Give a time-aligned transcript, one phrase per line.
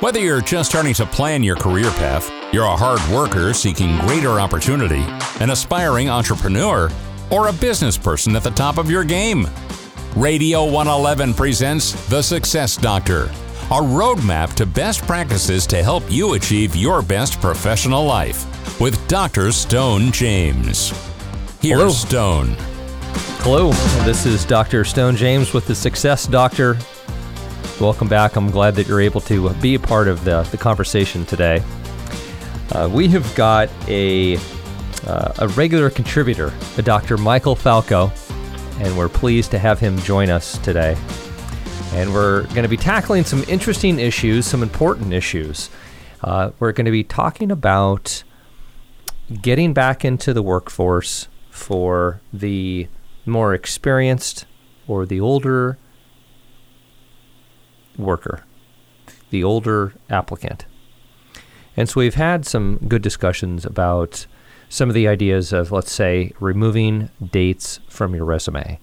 [0.00, 4.40] Whether you're just starting to plan your career path, you're a hard worker seeking greater
[4.40, 5.04] opportunity,
[5.40, 6.90] an aspiring entrepreneur,
[7.30, 9.46] or a business person at the top of your game,
[10.16, 16.74] Radio 111 presents The Success Doctor, a roadmap to best practices to help you achieve
[16.74, 19.52] your best professional life with Dr.
[19.52, 20.92] Stone James.
[21.60, 21.90] Here's Hello.
[21.90, 22.56] Stone.
[23.42, 23.72] Hello,
[24.06, 24.82] this is Dr.
[24.82, 26.78] Stone James with the Success Doctor.
[27.80, 28.36] Welcome back.
[28.36, 31.62] I'm glad that you're able to be a part of the, the conversation today.
[32.72, 34.36] Uh, we have got a,
[35.06, 37.16] uh, a regular contributor, a Dr.
[37.16, 38.12] Michael Falco,
[38.80, 40.94] and we're pleased to have him join us today.
[41.94, 45.70] And we're going to be tackling some interesting issues, some important issues.
[46.22, 48.24] Uh, we're going to be talking about
[49.40, 52.88] getting back into the workforce for the
[53.24, 54.44] more experienced
[54.86, 55.78] or the older
[58.00, 58.44] worker,
[59.30, 60.66] the older applicant.
[61.76, 64.26] And so we've had some good discussions about
[64.68, 68.78] some of the ideas of, let's say, removing dates from your resume,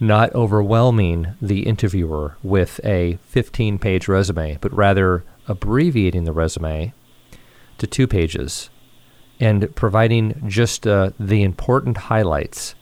[0.00, 6.92] not overwhelming the interviewer with a 15 page resume, but rather abbreviating the resume
[7.78, 8.70] to two pages
[9.40, 12.74] and providing just uh, the important highlights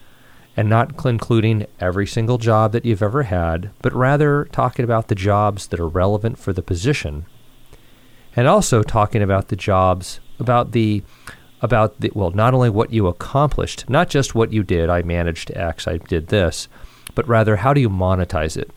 [0.56, 5.14] and not including every single job that you've ever had, but rather talking about the
[5.14, 7.26] jobs that are relevant for the position
[8.34, 11.02] and also talking about the jobs about the
[11.62, 15.50] about the well not only what you accomplished not just what you did i managed
[15.52, 16.68] x i did this
[17.16, 18.70] but rather how do you monetize it?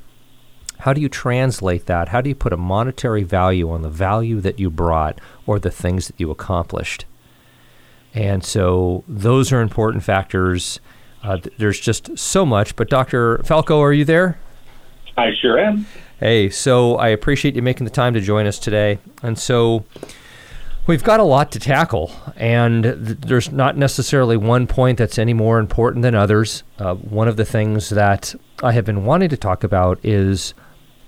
[0.79, 2.07] How do you translate that?
[2.07, 5.69] How do you put a monetary value on the value that you brought or the
[5.69, 7.05] things that you accomplished?
[8.13, 10.79] And so those are important factors
[11.23, 14.37] uh, th- there's just so much but dr falco are you there
[15.19, 15.85] I sure am.
[16.19, 18.99] Hey, so I appreciate you making the time to join us today.
[19.21, 19.83] And so
[20.87, 25.33] we've got a lot to tackle, and th- there's not necessarily one point that's any
[25.33, 26.63] more important than others.
[26.77, 28.33] Uh, one of the things that
[28.63, 30.53] I have been wanting to talk about is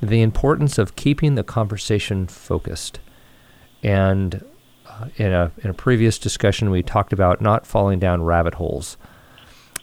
[0.02, 3.00] the importance of keeping the conversation focused.
[3.84, 4.44] And
[4.86, 8.97] uh, in a in a previous discussion, we talked about not falling down rabbit holes.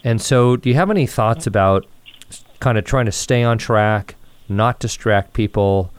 [0.04, 1.86] And so, do you have any thoughts about
[2.60, 4.16] kind of trying to stay on track,
[4.48, 5.92] not distract people.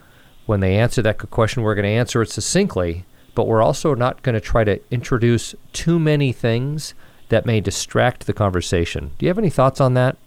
[0.46, 3.06] When they answer that question, we're going to answer it succinctly,
[3.36, 6.94] but we're also not going to try to introduce too many things
[7.30, 9.12] that may distract the conversation.
[9.18, 10.18] Do you have any thoughts on that?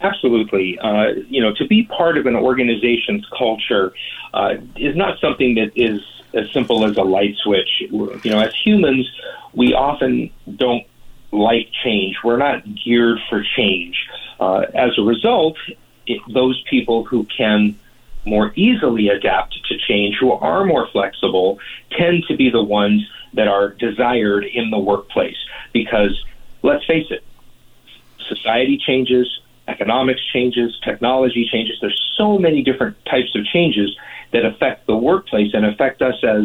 [0.00, 0.78] Absolutely.
[0.78, 3.92] Uh, you know, to be part of an organization's culture
[4.34, 6.00] uh, is not something that is
[6.34, 7.68] as simple as a light switch.
[7.90, 9.08] You know, as humans,
[9.52, 10.86] we often don't
[11.32, 12.16] like change.
[12.22, 14.06] We're not geared for change.
[14.38, 15.56] Uh, as a result,
[16.06, 17.78] it, those people who can
[18.24, 21.58] more easily adapt to change, who are more flexible,
[21.90, 23.02] tend to be the ones
[23.34, 25.36] that are desired in the workplace.
[25.72, 26.22] Because
[26.62, 27.24] let's face it,
[28.28, 31.78] society changes, economics changes, technology changes.
[31.80, 33.96] There's so many different types of changes
[34.32, 36.44] that affect the workplace and affect us as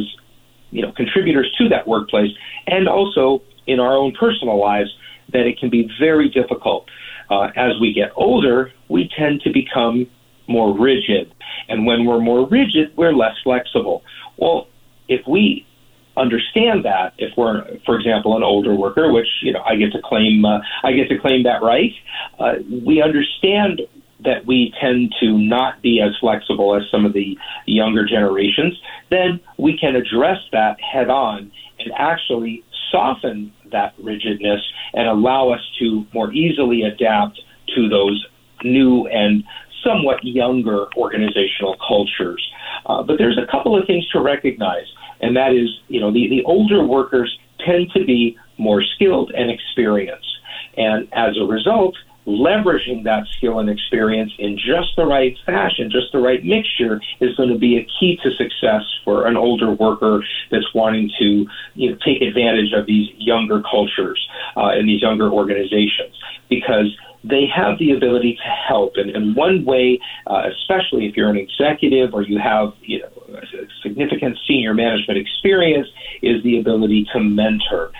[0.72, 4.89] you know contributors to that workplace, and also in our own personal lives.
[5.33, 6.88] That it can be very difficult.
[7.29, 10.07] Uh, as we get older, we tend to become
[10.47, 11.33] more rigid,
[11.67, 14.03] and when we're more rigid, we're less flexible.
[14.38, 14.69] Well,
[15.09, 15.67] if we
[16.16, 20.01] understand that if we're, for example, an older worker, which you know I get to
[20.01, 21.94] claim, uh, I get to claim that right.
[22.39, 23.81] Uh, we understand
[24.23, 28.79] that we tend to not be as flexible as some of the younger generations.
[29.11, 34.61] Then we can address that head on and actually soften that rigidness
[34.94, 37.39] and allow us to more easily adapt
[37.75, 38.25] to those
[38.63, 39.44] new and
[39.83, 42.44] somewhat younger organizational cultures.
[42.85, 44.88] Uh, but there's a couple of things to recognize
[45.22, 49.50] and that is, you know, the, the older workers tend to be more skilled and
[49.50, 50.27] experienced.
[50.75, 51.95] And as a result,
[52.27, 57.35] leveraging that skill and experience in just the right fashion, just the right mixture, is
[57.38, 61.89] going to be a key to success for an older worker that's wanting to you
[61.89, 64.27] know, take advantage of these younger cultures
[64.57, 66.13] uh, and these younger organizations.
[66.50, 68.94] Because they have the ability to help.
[68.95, 73.41] And, and one way, uh, especially if you're an executive or you have you know,
[73.81, 75.88] significant senior management experience,
[76.21, 77.91] is the ability to mentor.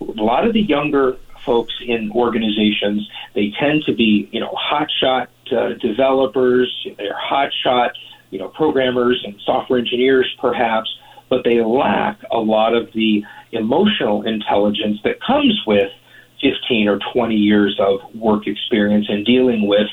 [0.00, 5.28] A lot of the younger folks in organizations, they tend to be, you know, hotshot
[5.52, 7.90] uh, developers, they're hotshot,
[8.30, 10.94] you know, programmers and software engineers perhaps,
[11.28, 15.90] but they lack a lot of the emotional intelligence that comes with
[16.42, 19.88] 15 or 20 years of work experience and dealing with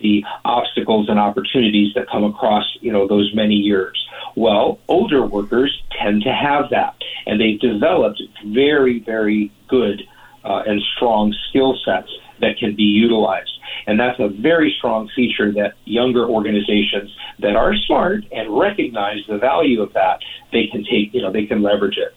[0.00, 4.06] the obstacles and opportunities that come across, you know, those many years.
[4.36, 6.94] Well, older workers tend to have that,
[7.26, 10.02] and they've developed very, very good
[10.46, 12.10] uh, and strong skill sets
[12.40, 13.50] that can be utilized.
[13.86, 19.38] And that's a very strong feature that younger organizations that are smart and recognize the
[19.38, 20.20] value of that,
[20.52, 22.12] they can take, you know, they can leverage it.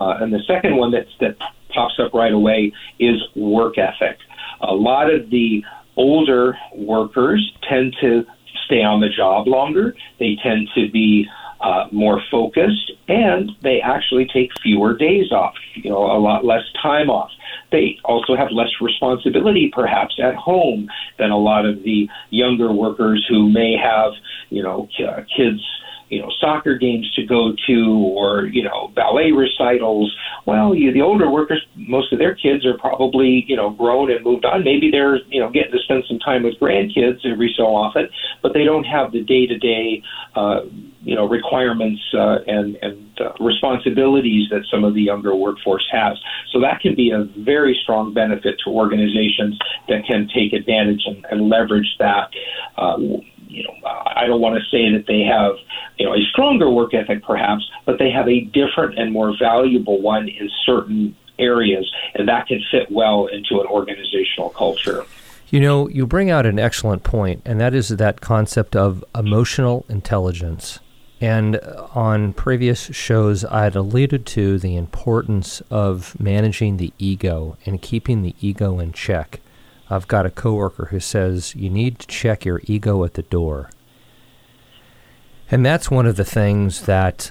[0.00, 1.36] Uh, and the second one that's, that
[1.68, 4.18] pops up right away is work ethic.
[4.60, 5.64] A lot of the
[5.96, 8.24] older workers tend to
[8.72, 9.94] stay on the job longer.
[10.18, 11.28] They tend to be
[11.60, 15.54] uh, more focused, and they actually take fewer days off.
[15.74, 17.30] You know, a lot less time off.
[17.70, 20.88] They also have less responsibility, perhaps, at home
[21.18, 24.12] than a lot of the younger workers who may have,
[24.50, 24.88] you know,
[25.36, 25.62] kids
[26.12, 30.14] you know soccer games to go to or you know ballet recitals.
[30.46, 34.22] Well you, the older workers most of their kids are probably you know grown and
[34.22, 34.62] moved on.
[34.62, 38.08] Maybe they're you know getting to spend some time with grandkids every so often
[38.42, 40.02] but they don't have the day to day
[41.04, 46.18] you know requirements uh, and and uh, responsibilities that some of the younger workforce has.
[46.52, 51.24] So that can be a very strong benefit to organizations that can take advantage and,
[51.30, 52.30] and leverage that
[52.76, 52.98] uh,
[53.52, 55.52] you know, I don't want to say that they have,
[55.98, 60.00] you know, a stronger work ethic perhaps, but they have a different and more valuable
[60.00, 65.04] one in certain areas, and that can fit well into an organizational culture.
[65.50, 69.84] You know, you bring out an excellent point, and that is that concept of emotional
[69.88, 70.78] intelligence.
[71.20, 71.58] And
[71.94, 78.22] on previous shows, I had alluded to the importance of managing the ego and keeping
[78.22, 79.41] the ego in check.
[79.92, 83.68] I've got a coworker who says you need to check your ego at the door.
[85.50, 87.30] And that's one of the things that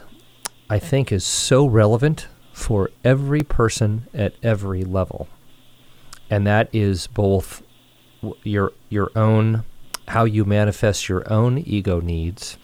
[0.69, 5.27] I think is so relevant for every person at every level.
[6.29, 7.63] And that is both
[8.43, 9.63] your your own
[10.09, 12.59] how you manifest your own ego needs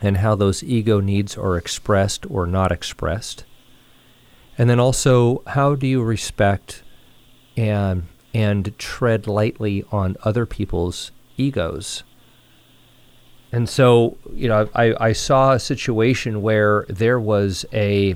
[0.00, 3.44] and how those ego needs are expressed or not expressed.
[4.56, 6.84] And then also how do you respect
[7.56, 12.04] and and tread lightly on other people's egos.
[13.52, 18.14] And so, you know, I, I saw a situation where there was a,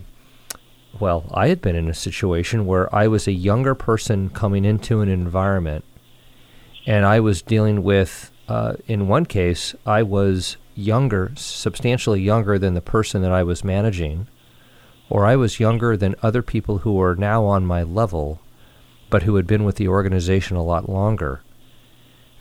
[1.00, 5.00] well, I had been in a situation where I was a younger person coming into
[5.00, 5.84] an environment,
[6.86, 12.74] and I was dealing with, uh, in one case, I was younger, substantially younger than
[12.74, 14.28] the person that I was managing,
[15.10, 18.40] or I was younger than other people who are now on my level
[19.14, 21.40] but who had been with the organization a lot longer.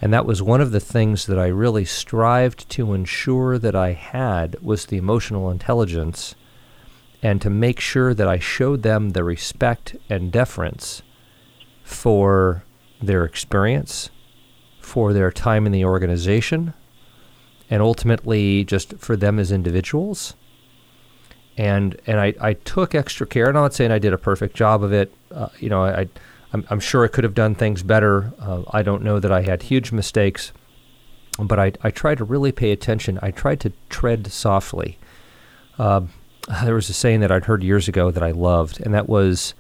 [0.02, 3.92] And that was one of the things that I really strived to ensure that I
[3.92, 6.34] had was the emotional intelligence
[7.22, 11.04] and to make sure that I showed them the respect and deference
[11.84, 12.64] for
[13.00, 14.10] their experience,
[14.80, 16.74] for their time in the organization,
[17.70, 20.34] and ultimately just for them as individuals.
[21.56, 23.48] And and I, I took extra care.
[23.48, 25.14] And I'm not saying I did a perfect job of it.
[25.30, 26.10] Uh, you know, I
[26.54, 28.34] I'm, I'm, sure I could have done things better.
[28.40, 30.54] Uh, I don't know that I had huge mistakes,
[31.40, 33.20] but I, I tried to really pay attention.
[33.22, 34.98] I tried to tread softly.
[35.78, 36.02] Uh,
[36.64, 39.54] there was a saying that I'd heard years ago that I loved, and that was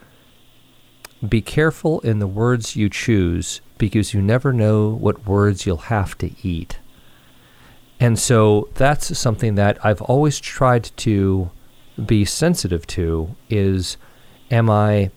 [1.27, 6.17] be careful in the words you choose because you never know what words you'll have
[6.17, 6.77] to eat.
[7.99, 11.49] And so that's something that I've always tried to
[12.05, 13.97] be sensitive to is
[14.51, 15.11] am I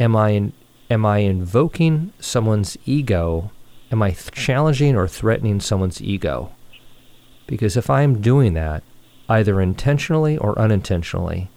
[0.00, 0.52] am I in,
[0.94, 3.50] am I invoking someone's ego?
[3.90, 6.52] Am I challenging or threatening someone's ego?
[7.48, 8.84] Because if I am doing that,
[9.28, 11.50] either intentionally or unintentionally,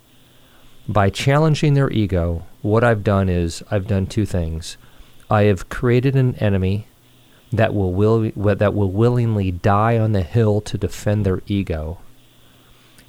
[0.90, 4.76] by challenging their ego, what I've done is I've done two things.
[5.30, 6.88] I have created an enemy
[7.54, 12.00] that will, will that will willingly die on the hill to defend their ego.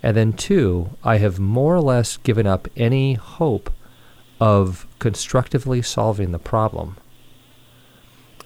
[0.03, 3.71] And then two, I have more or less given up any hope
[4.41, 6.97] of constructively solving the problem.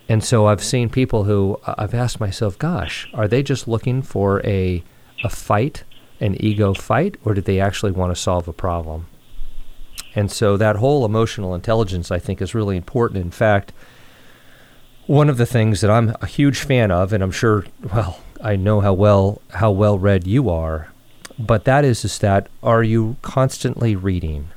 [0.08, 4.44] And so I've seen people who I've asked myself, gosh, are they just looking for
[4.44, 4.82] a,
[5.24, 5.84] a fight,
[6.20, 9.06] an ego fight, or did they actually want to solve a problem?
[10.14, 13.24] And so that whole emotional intelligence, I think, is really important.
[13.24, 13.72] In fact,
[15.06, 18.56] one of the things that I'm a huge fan of, and I'm sure, well, I
[18.56, 20.92] know how well how well read you are,
[21.38, 24.48] but that is is that are you constantly reading?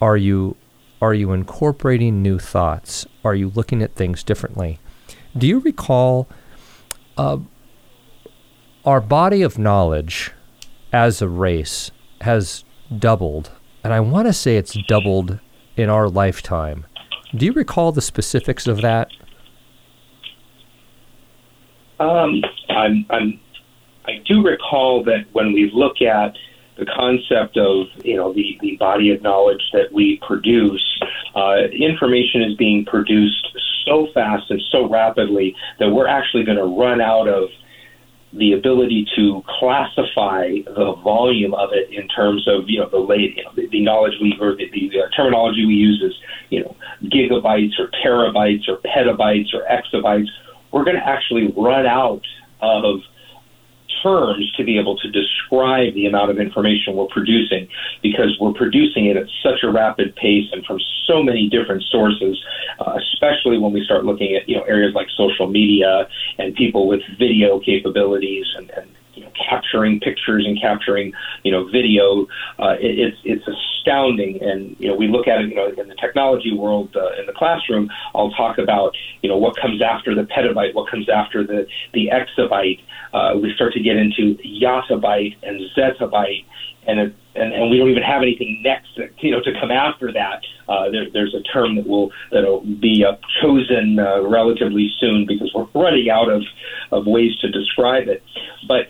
[0.00, 0.56] Are you
[1.00, 3.06] are you incorporating new thoughts?
[3.24, 4.78] Are you looking at things differently?
[5.36, 6.26] Do you recall
[7.18, 7.38] uh,
[8.84, 10.32] our body of knowledge
[10.92, 11.90] as a race
[12.22, 12.64] has
[12.96, 13.50] doubled,
[13.84, 15.38] and I want to say it's doubled
[15.76, 16.86] in our lifetime.
[17.34, 19.10] Do you recall the specifics of that?
[21.98, 23.40] Um, I'm, I'm,
[24.06, 26.36] I do recall that when we look at
[26.76, 31.00] the concept of you know the, the body of knowledge that we produce,
[31.34, 33.48] uh, information is being produced
[33.84, 37.48] so fast and so rapidly that we're actually going to run out of
[38.32, 43.36] the ability to classify the volume of it in terms of you know the late
[43.36, 46.14] you know, the, the knowledge we or the, the terminology we use is
[46.50, 50.28] you know gigabytes or terabytes or petabytes or exabytes.
[50.72, 52.22] We're going to actually run out
[52.60, 53.00] of
[54.02, 57.68] terms to be able to describe the amount of information we're producing
[58.02, 62.42] because we're producing it at such a rapid pace and from so many different sources,
[62.80, 66.86] uh, especially when we start looking at you know areas like social media and people
[66.86, 72.26] with video capabilities and, and you know, capturing pictures and capturing, you know, video.
[72.58, 75.88] Uh, it, it's it's astounding, and you know, we look at it, you know, in
[75.88, 77.90] the technology world uh, in the classroom.
[78.14, 82.10] I'll talk about, you know, what comes after the petabyte, what comes after the the
[82.12, 82.80] exabyte.
[83.12, 86.44] Uh, we start to get into yottabyte and zettabyte,
[86.86, 90.12] and it, and, and we don't even have anything next, you know, to come after
[90.12, 90.42] that.
[90.68, 95.50] Uh, there, there's a term that will that'll be uh, chosen uh, relatively soon because
[95.54, 96.42] we're running out of
[96.92, 98.22] of ways to describe it.
[98.66, 98.88] But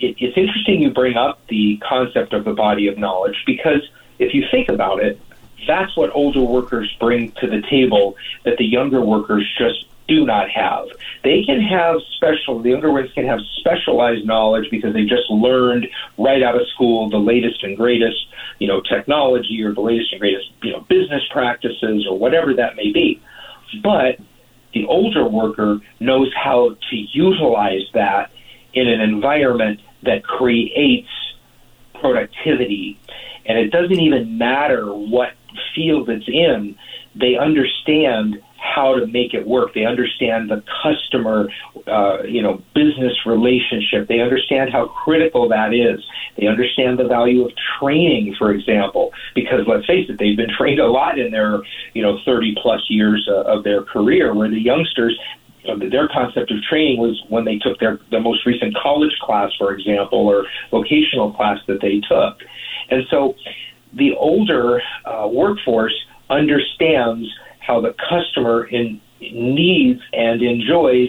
[0.00, 3.88] it, it's interesting you bring up the concept of the body of knowledge because
[4.18, 5.20] if you think about it,
[5.66, 10.50] that's what older workers bring to the table that the younger workers just do not
[10.50, 10.86] have.
[11.22, 15.86] They can have special, the younger ones can have specialized knowledge because they just learned
[16.18, 18.26] right out of school the latest and greatest,
[18.58, 22.74] you know, technology or the latest and greatest, you know, business practices or whatever that
[22.74, 23.22] may be.
[23.82, 24.18] But
[24.74, 28.32] the older worker knows how to utilize that
[28.72, 31.08] in an environment that creates
[32.00, 32.98] productivity.
[33.46, 35.32] And it doesn't even matter what
[35.74, 36.76] field it's in,
[37.14, 39.74] they understand how to make it work.
[39.74, 41.48] They understand the customer,
[41.86, 44.06] uh, you know, business relationship.
[44.06, 46.04] They understand how critical that is.
[46.36, 50.78] They understand the value of training, for example, because let's face it, they've been trained
[50.78, 51.60] a lot in their,
[51.94, 55.18] you know, 30 plus years uh, of their career, where the youngsters
[55.64, 59.72] their concept of training was when they took their the most recent college class, for
[59.72, 62.38] example, or vocational class that they took.
[62.90, 63.34] And so
[63.92, 65.94] the older uh, workforce
[66.28, 67.28] understands
[67.60, 71.08] how the customer in, needs and enjoys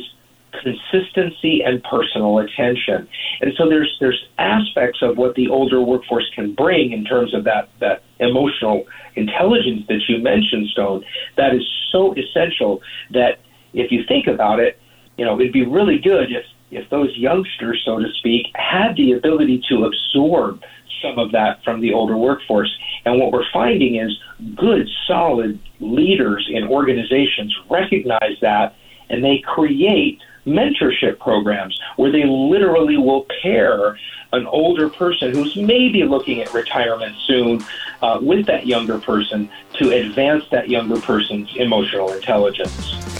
[0.51, 3.07] consistency and personal attention.
[3.39, 7.45] And so there's there's aspects of what the older workforce can bring in terms of
[7.45, 11.05] that that emotional intelligence that you mentioned, Stone,
[11.37, 12.81] that is so essential
[13.11, 13.39] that
[13.73, 14.79] if you think about it,
[15.17, 19.11] you know, it'd be really good if if those youngsters, so to speak, had the
[19.11, 20.63] ability to absorb
[21.01, 22.73] some of that from the older workforce.
[23.03, 24.17] And what we're finding is
[24.55, 28.75] good, solid leaders in organizations recognize that
[29.09, 33.97] and they create mentorship programs where they literally will pair
[34.33, 37.63] an older person who's maybe looking at retirement soon
[38.01, 43.10] uh, with that younger person to advance that younger person's emotional intelligence.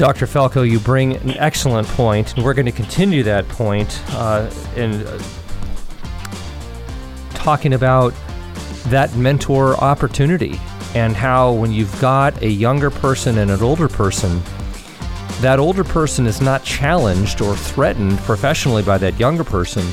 [0.00, 0.26] Dr.
[0.26, 5.06] Falco, you bring an excellent point, and we're going to continue that point uh, in
[5.06, 5.22] uh,
[7.34, 8.14] talking about
[8.86, 10.58] that mentor opportunity
[10.94, 14.40] and how when you've got a younger person and an older person,
[15.42, 19.86] that older person is not challenged or threatened professionally by that younger person,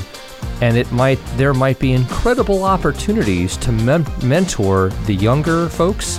[0.62, 6.18] and it might there might be incredible opportunities to mem- mentor the younger folks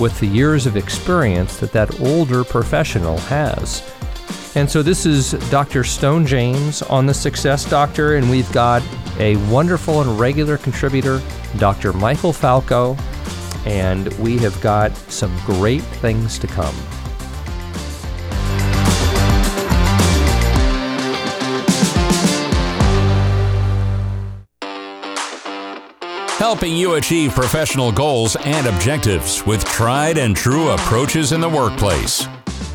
[0.00, 3.82] with the years of experience that that older professional has.
[4.56, 5.84] And so this is Dr.
[5.84, 8.82] Stone James on the Success Doctor, and we've got
[9.18, 11.22] a wonderful and regular contributor,
[11.58, 11.92] Dr.
[11.92, 12.96] Michael Falco,
[13.64, 16.74] and we have got some great things to come.
[26.40, 32.26] Helping you achieve professional goals and objectives with tried and true approaches in the workplace.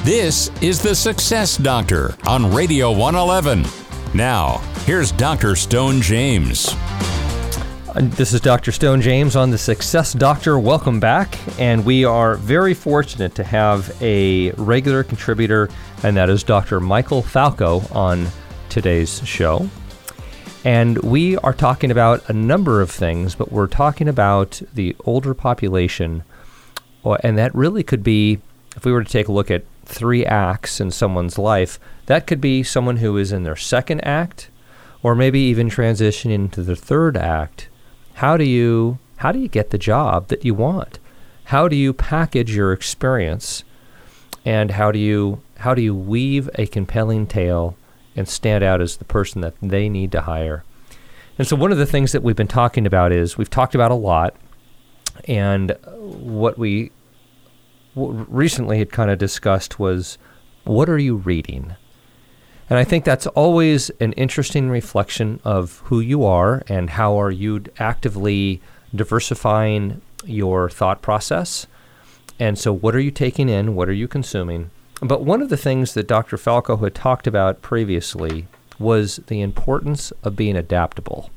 [0.03, 3.65] This is the Success Doctor on Radio 111.
[4.13, 5.55] Now, here's Dr.
[5.55, 6.75] Stone James.
[6.75, 8.72] Uh, this is Dr.
[8.72, 10.60] Stone James on the Success Doctor.
[10.60, 11.36] Welcome back.
[11.60, 15.69] And we are very fortunate to have a regular contributor,
[16.03, 16.79] and that is Dr.
[16.79, 18.27] Michael Falco on
[18.69, 19.67] today's show.
[20.65, 25.36] And we are talking about a number of things, but we're talking about the older
[25.36, 26.24] population.
[27.22, 28.39] And that really could be,
[28.75, 32.41] if we were to take a look at three acts in someone's life, that could
[32.41, 34.50] be someone who is in their second act,
[35.03, 37.69] or maybe even transitioning into the third act.
[38.15, 40.98] How do you how do you get the job that you want?
[41.45, 43.63] How do you package your experience?
[44.43, 47.77] And how do you how do you weave a compelling tale
[48.15, 50.63] and stand out as the person that they need to hire.
[51.38, 53.91] And so, one of the things that we've been talking about is we've talked about
[53.91, 54.36] a lot,
[55.27, 56.91] and what we
[57.93, 60.17] what recently had kind of discussed was
[60.63, 61.75] what are you reading?
[62.69, 67.31] And I think that's always an interesting reflection of who you are and how are
[67.31, 68.62] you actively
[68.93, 71.67] diversifying your thought process.
[72.39, 73.75] And so, what are you taking in?
[73.75, 74.72] What are you consuming?
[75.02, 76.38] But one of the things that Dr.
[76.38, 78.48] Falco had talked about previously
[78.80, 81.30] was the importance of being adaptable.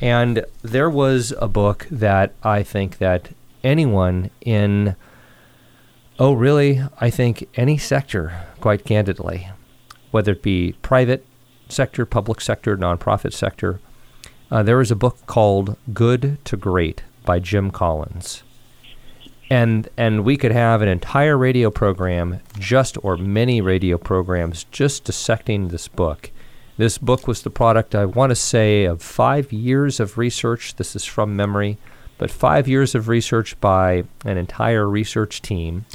[0.00, 3.30] And there was a book that I think that
[3.64, 4.94] anyone in
[6.18, 9.48] oh really I think any sector quite candidly
[10.10, 11.24] whether it be private
[11.68, 13.80] sector, public sector, nonprofit sector.
[14.50, 18.42] Uh, there is a book called Good to Great by Jim Collins.
[19.50, 25.04] And, and we could have an entire radio program just or many radio programs just
[25.04, 26.30] dissecting this book.
[26.76, 30.76] This book was the product, I want to say, of five years of research.
[30.76, 31.78] This is from memory,
[32.18, 35.86] but five years of research by an entire research team.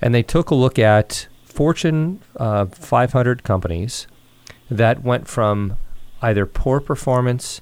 [0.00, 4.06] And they took a look at Fortune uh, 500 companies
[4.70, 5.76] that went from
[6.22, 7.60] either poor performance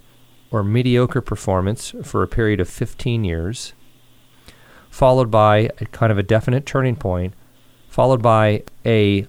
[0.50, 3.72] or mediocre performance for a period of 15 years,
[4.90, 7.34] followed by a kind of a definite turning point,
[7.88, 9.26] followed by a,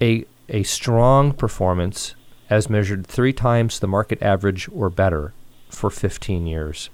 [0.00, 2.14] a, a strong performance
[2.50, 5.32] as measured three times the market average or better
[5.70, 6.90] for 15 years.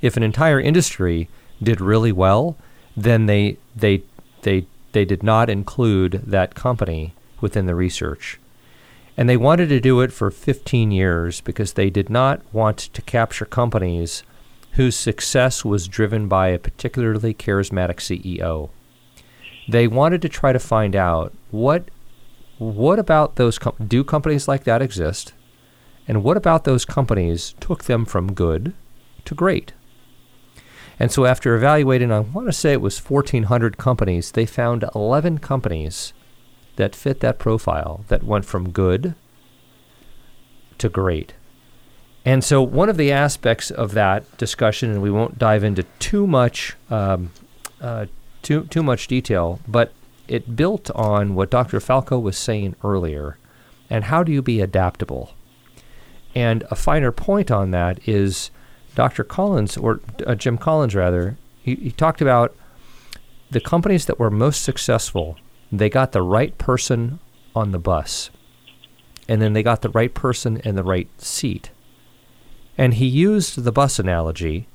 [0.00, 1.28] If an entire industry
[1.62, 2.56] did really well,
[2.96, 4.02] then they, they,
[4.42, 8.38] they they did not include that company within the research.
[9.16, 13.02] And they wanted to do it for 15 years because they did not want to
[13.02, 14.22] capture companies
[14.72, 18.70] whose success was driven by a particularly charismatic CEO.
[19.68, 21.90] They wanted to try to find out what
[22.58, 25.32] what about those com- do companies like that exist?
[26.06, 28.74] And what about those companies took them from good
[29.24, 29.72] to great?
[30.98, 35.38] And so, after evaluating, I want to say it was 1,400 companies, they found 11
[35.38, 36.12] companies
[36.76, 39.14] that fit that profile that went from good
[40.76, 41.32] to great.
[42.24, 46.26] And so, one of the aspects of that discussion, and we won't dive into too
[46.26, 47.30] much, um,
[47.80, 48.06] uh,
[48.42, 49.92] too too much detail, but
[50.28, 51.80] it built on what Dr.
[51.80, 53.38] Falco was saying earlier,
[53.88, 55.34] and how do you be adaptable?
[56.34, 58.50] And a finer point on that is
[58.94, 59.24] Dr.
[59.24, 62.54] Collins, or uh, Jim Collins rather, he, he talked about
[63.50, 65.36] the companies that were most successful,
[65.72, 67.18] they got the right person
[67.54, 68.30] on the bus.
[69.28, 71.70] And then they got the right person in the right seat.
[72.80, 74.66] And he used the bus analogy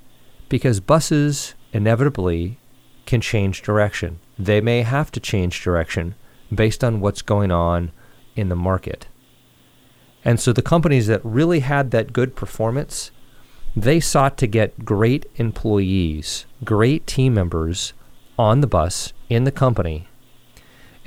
[0.48, 2.60] because buses inevitably
[3.08, 4.20] can change direction.
[4.38, 6.13] They may have to change direction
[6.54, 7.91] based on what's going on
[8.36, 9.08] in the market.
[10.24, 13.10] And so the companies that really had that good performance
[13.76, 17.94] they sought to get great employees, great team members
[18.38, 20.08] on the bus in the company.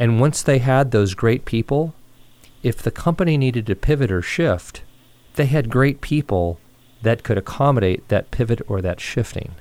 [0.00, 1.94] And once they had those great people,
[2.64, 4.82] if the company needed to pivot or shift,
[5.36, 6.58] they had great people
[7.02, 9.54] that could accommodate that pivot or that shifting.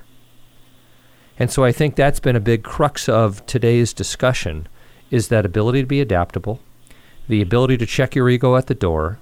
[1.38, 4.66] And so I think that's been a big crux of today's discussion
[5.10, 6.60] is that ability to be adaptable,
[7.28, 9.18] the ability to check your ego at the door,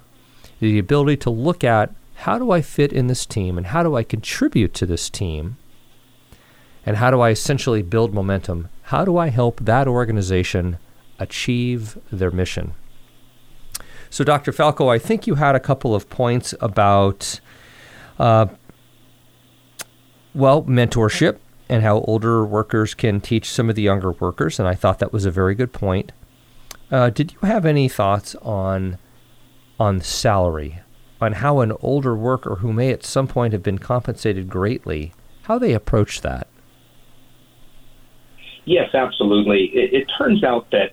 [0.60, 3.94] the ability to look at how do I fit in this team and how do
[3.94, 5.58] I contribute to this team?
[6.84, 8.68] And how do I essentially build momentum?
[8.84, 10.78] How do I help that organization
[11.18, 12.72] achieve their mission?
[14.08, 14.52] So, Dr.
[14.52, 17.40] Falco, I think you had a couple of points about,
[18.18, 18.46] uh,
[20.34, 24.74] well, mentorship and how older workers can teach some of the younger workers, and I
[24.74, 26.12] thought that was a very good point.
[26.90, 28.98] Uh, did you have any thoughts on
[29.78, 30.80] on salary?
[31.20, 35.58] on how an older worker who may at some point have been compensated greatly, how
[35.58, 36.46] they approach that.
[38.64, 39.70] Yes, absolutely.
[39.72, 40.92] It, it turns out that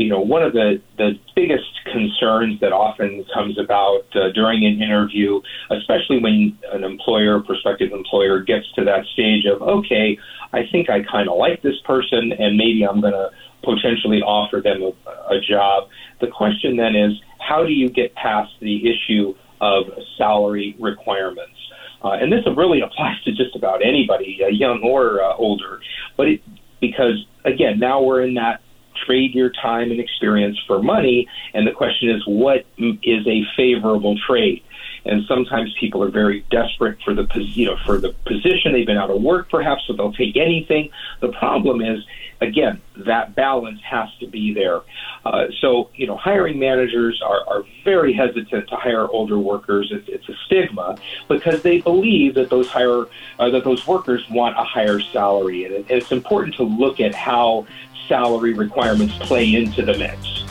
[0.00, 4.82] you know one of the the biggest concerns that often comes about uh, during an
[4.82, 10.18] interview, especially when an employer, prospective employer, gets to that stage of okay,
[10.52, 13.30] I think I kind of like this person, and maybe I'm going to
[13.62, 15.88] potentially offer them a, a job.
[16.20, 19.84] The question then is, how do you get past the issue of
[20.16, 21.56] salary requirements.
[22.02, 25.80] Uh, and this really applies to just about anybody, uh, young or uh, older.
[26.16, 26.42] But it,
[26.80, 28.62] because again, now we're in that
[29.06, 34.16] trade your time and experience for money, and the question is, what is a favorable
[34.26, 34.62] trade?
[35.04, 38.72] And sometimes people are very desperate for the you know for the position.
[38.72, 40.90] They've been out of work, perhaps, so they'll take anything.
[41.20, 42.04] The problem is,
[42.40, 44.80] again, that balance has to be there.
[45.24, 49.90] Uh, so you know, hiring managers are, are very hesitant to hire older workers.
[49.92, 50.96] It's, it's a stigma
[51.28, 53.06] because they believe that those hire
[53.38, 57.14] uh, that those workers want a higher salary, and it, it's important to look at
[57.14, 57.66] how
[58.08, 60.44] salary requirements play into the mix.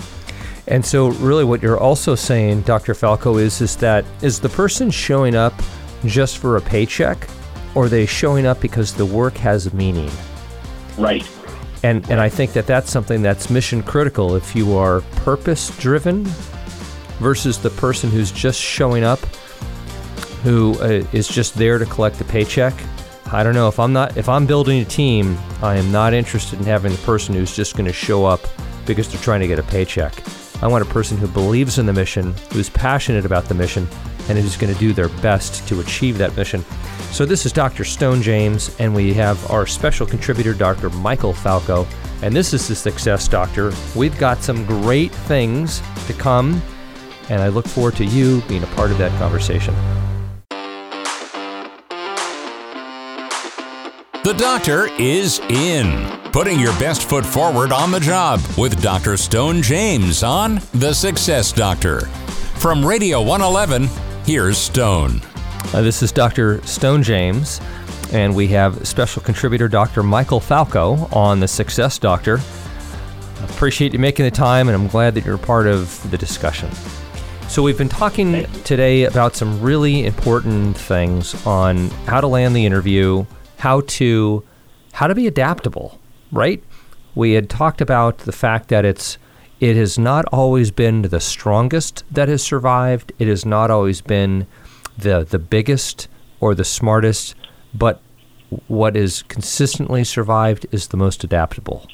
[0.69, 2.93] And so, really, what you're also saying, Dr.
[2.93, 5.53] Falco, is is that is the person showing up
[6.05, 7.27] just for a paycheck,
[7.75, 10.12] or are they showing up because the work has meaning?
[10.97, 11.27] Right.
[11.82, 14.36] And and I think that that's something that's mission critical.
[14.36, 16.23] If you are purpose driven,
[17.19, 19.19] versus the person who's just showing up,
[20.43, 22.73] who uh, is just there to collect the paycheck.
[23.32, 26.60] I don't know if I'm not if I'm building a team, I am not interested
[26.60, 28.39] in having the person who's just going to show up
[28.86, 30.13] because they're trying to get a paycheck.
[30.61, 33.87] I want a person who believes in the mission, who's passionate about the mission,
[34.27, 36.63] and who's going to do their best to achieve that mission.
[37.11, 37.83] So, this is Dr.
[37.83, 40.89] Stone James, and we have our special contributor, Dr.
[40.89, 41.87] Michael Falco,
[42.21, 43.71] and this is the Success Doctor.
[43.95, 46.61] We've got some great things to come,
[47.29, 49.73] and I look forward to you being a part of that conversation.
[54.21, 59.15] The doctor is in, putting your best foot forward on the job with Dr.
[59.15, 62.01] Stone James on The Success Doctor.
[62.60, 63.88] From Radio 111,
[64.25, 65.21] here's Stone.
[65.73, 66.62] Uh, this is Dr.
[66.63, 67.62] Stone James,
[68.12, 70.03] and we have special contributor Dr.
[70.03, 72.41] Michael Falco on The Success Doctor.
[73.43, 76.69] Appreciate you making the time, and I'm glad that you're part of the discussion.
[77.47, 82.65] So, we've been talking today about some really important things on how to land the
[82.65, 83.25] interview
[83.59, 84.43] how to
[84.93, 85.99] how to be adaptable,
[86.31, 86.63] right?
[87.15, 89.17] We had talked about the fact that it's
[89.59, 93.11] it has not always been the strongest that has survived.
[93.19, 94.47] It has not always been
[94.97, 96.07] the the biggest
[96.39, 97.35] or the smartest,
[97.73, 98.01] but
[98.67, 101.85] what is consistently survived is the most adaptable.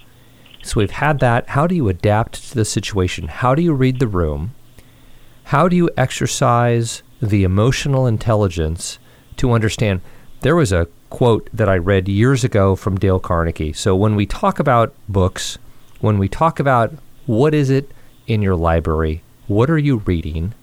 [0.63, 1.49] So we've had that.
[1.49, 3.27] How do you adapt to the situation?
[3.27, 4.53] How do you read the room?
[5.45, 8.99] How do you exercise the emotional intelligence
[9.37, 10.01] to understand
[10.41, 13.71] there was a quote that I read years ago from Dale Carnegie.
[13.71, 15.57] So when we talk about books,
[16.01, 16.93] when we talk about
[17.25, 17.89] what is it
[18.27, 20.53] in your library, what are you reading,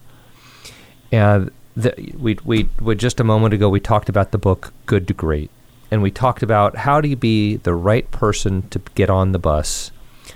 [1.10, 5.08] and the, we, we, we just a moment ago we talked about the book Good
[5.08, 5.50] to Great,
[5.90, 9.38] and we talked about how do you be the right person to get on the
[9.38, 9.90] bus.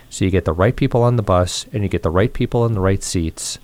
[0.09, 2.65] So you get the right people on the bus, and you get the right people
[2.65, 3.59] in the right seats,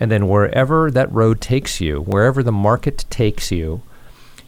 [0.00, 3.82] and then wherever that road takes you, wherever the market takes you,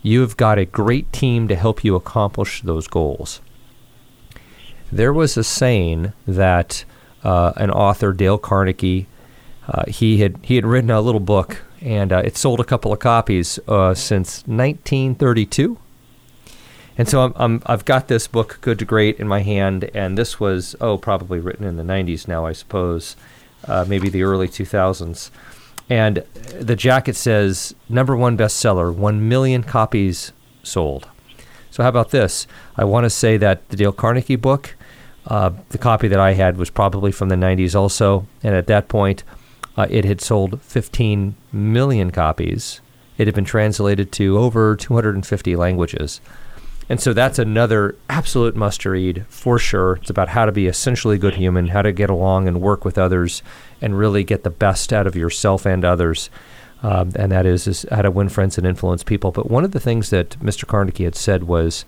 [0.04, 3.40] you've got a great team to help you accomplish those goals.
[4.92, 6.84] There was a saying that
[7.24, 9.08] uh, an author, Dale Carnegie,
[9.66, 12.92] uh, he had he had written a little book, and uh, it sold a couple
[12.92, 15.78] of copies uh, since 1932.
[16.96, 20.18] And so I'm, i have got this book, Good to Great, in my hand, and
[20.18, 23.16] this was oh probably written in the 90s now, I suppose,
[23.66, 25.30] uh, maybe the early 2000s
[25.88, 26.24] and
[26.58, 31.08] the jacket says number one bestseller, one million copies sold.
[31.70, 32.46] So how about this?
[32.76, 34.76] I want to say that the Dale Carnegie book,
[35.26, 38.88] uh, the copy that I had was probably from the 90s also, and at that
[38.88, 39.24] point,
[39.76, 42.80] uh, it had sold 15 million copies.
[43.18, 46.20] It had been translated to over 250 languages.
[46.88, 49.96] And so that's another absolute must read for sure.
[49.96, 52.84] It's about how to be essentially a good human, how to get along and work
[52.84, 53.42] with others,
[53.80, 56.28] and really get the best out of yourself and others.
[56.82, 59.32] Um, and that is, is how to win friends and influence people.
[59.32, 60.66] But one of the things that Mr.
[60.66, 61.86] Carnegie had said was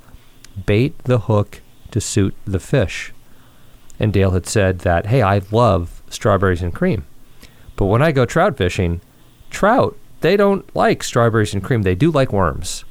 [0.65, 3.13] bait the hook to suit the fish.
[4.01, 7.05] And Dale had said that, hey, I love strawberries and cream.
[7.77, 9.03] But when I go trout fishing,
[9.51, 11.83] trout, they don't like strawberries and cream.
[11.83, 12.85] They do like worms.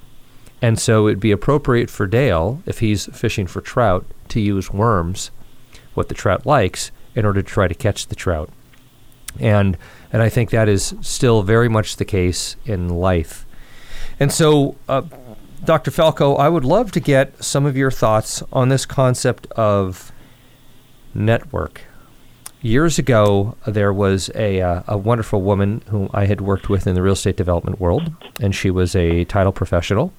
[0.61, 5.31] And so it'd be appropriate for Dale, if he's fishing for trout, to use worms,
[5.93, 8.49] what the trout likes, in order to try to catch the trout.
[9.39, 9.77] And
[10.13, 13.45] and I think that is still very much the case in life.
[14.17, 15.01] And so, uh,
[15.65, 15.91] Dr.
[15.91, 20.13] Falco, I would love to get some of your thoughts on this concept of
[21.13, 21.81] network.
[22.61, 26.95] Years ago, there was a, uh, a wonderful woman whom I had worked with in
[26.95, 30.13] the real estate development world, and she was a title professional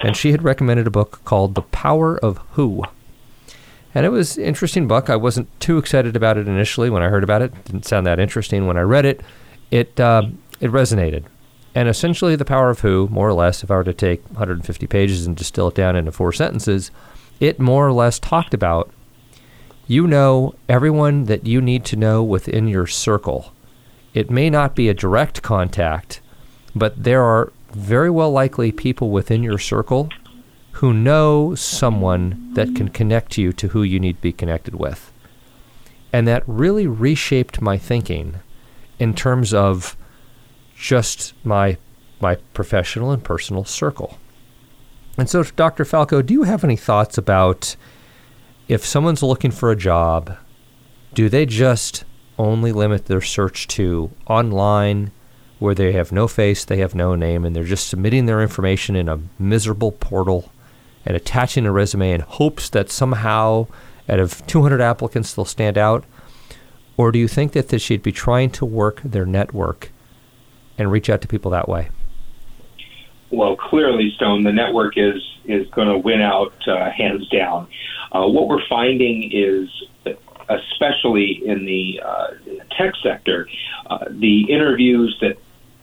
[0.00, 2.84] and she had recommended a book called The Power of Who.
[3.94, 5.10] And it was interesting book.
[5.10, 7.52] I wasn't too excited about it initially when I heard about it.
[7.52, 9.20] it didn't sound that interesting when I read it.
[9.70, 10.22] It uh,
[10.60, 11.24] it resonated.
[11.74, 14.86] And essentially, The Power of Who, more or less, if I were to take 150
[14.86, 16.90] pages and distill it down into four sentences,
[17.38, 18.90] it more or less talked about
[19.86, 23.52] you know everyone that you need to know within your circle.
[24.14, 26.20] It may not be a direct contact,
[26.74, 30.08] but there are very well likely people within your circle
[30.72, 35.12] who know someone that can connect you to who you need to be connected with.
[36.12, 38.36] And that really reshaped my thinking
[38.98, 39.96] in terms of
[40.76, 41.76] just my
[42.20, 44.18] my professional and personal circle.
[45.16, 45.84] And so Dr.
[45.84, 47.76] Falco, do you have any thoughts about
[48.68, 50.36] if someone's looking for a job,
[51.14, 52.04] do they just
[52.38, 55.10] only limit their search to online
[55.60, 58.96] where they have no face, they have no name, and they're just submitting their information
[58.96, 60.50] in a miserable portal
[61.06, 63.66] and attaching a resume in hopes that somehow
[64.08, 66.04] out of 200 applicants they'll stand out?
[66.96, 69.92] Or do you think that they should be trying to work their network
[70.76, 71.90] and reach out to people that way?
[73.30, 77.68] Well, clearly, Stone, the network is is going to win out uh, hands down.
[78.12, 79.68] Uh, what we're finding is,
[80.48, 82.26] especially in the uh,
[82.76, 83.48] tech sector,
[83.86, 85.38] uh, the interviews that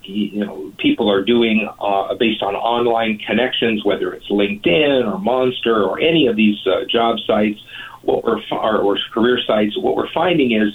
[0.07, 5.83] you know people are doing uh, based on online connections, whether it's LinkedIn or Monster
[5.83, 7.59] or any of these uh, job sites
[8.07, 9.77] what we're or, or career sites.
[9.77, 10.73] What we're finding is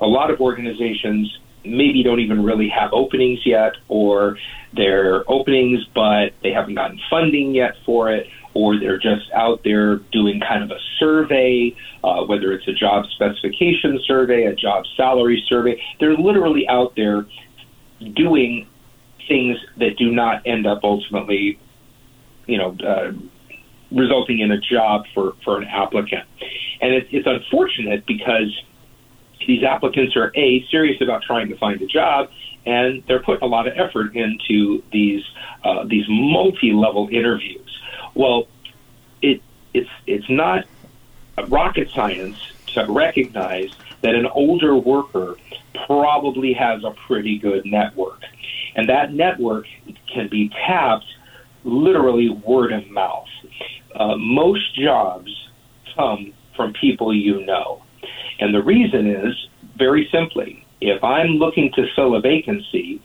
[0.00, 4.38] a lot of organizations maybe don't even really have openings yet, or
[4.74, 9.96] they're openings but they haven't gotten funding yet for it, or they're just out there
[10.12, 15.42] doing kind of a survey, uh, whether it's a job specification survey, a job salary
[15.48, 15.80] survey.
[15.98, 17.26] They're literally out there
[18.14, 18.66] doing
[19.28, 21.58] things that do not end up ultimately,
[22.46, 23.12] you know, uh,
[23.92, 26.24] resulting in a job for, for an applicant.
[26.80, 28.62] And it, it's unfortunate because
[29.46, 32.30] these applicants are a serious about trying to find a job,
[32.66, 35.24] and they're putting a lot of effort into these
[35.64, 37.80] uh, these multi-level interviews.
[38.14, 38.48] Well,
[39.22, 40.64] it it's it's not
[41.48, 42.36] rocket science
[42.74, 43.70] to recognize
[44.02, 45.36] that an older worker
[45.86, 48.20] probably has a pretty good network.
[48.74, 49.66] And that network
[50.12, 51.04] can be tapped
[51.64, 53.26] literally word of mouth.
[53.94, 55.30] Uh, most jobs
[55.94, 57.82] come from people you know.
[58.38, 59.34] And the reason is
[59.76, 63.02] very simply if I'm looking to fill a vacancy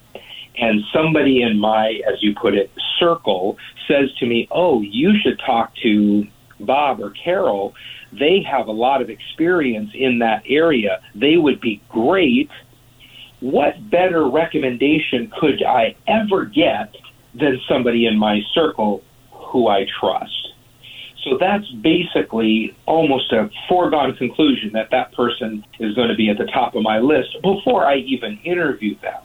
[0.58, 5.40] and somebody in my, as you put it, circle says to me, Oh, you should
[5.46, 6.26] talk to
[6.60, 7.74] Bob or Carol,
[8.20, 11.02] they have a lot of experience in that area.
[11.14, 12.50] They would be great.
[13.40, 16.96] What better recommendation could I ever get
[17.34, 20.46] than somebody in my circle who I trust?
[21.24, 26.38] So that's basically almost a foregone conclusion that that person is going to be at
[26.38, 29.22] the top of my list before I even interview them.